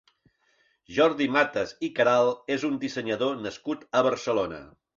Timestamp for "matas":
1.35-1.75